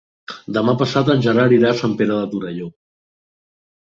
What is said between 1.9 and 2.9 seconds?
Pere de Torelló.